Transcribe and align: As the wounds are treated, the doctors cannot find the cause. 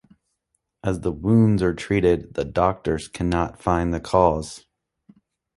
As 0.83 1.01
the 1.01 1.11
wounds 1.11 1.61
are 1.61 1.75
treated, 1.75 2.33
the 2.33 2.43
doctors 2.43 3.07
cannot 3.07 3.61
find 3.61 3.93
the 3.93 3.99
cause. 3.99 4.65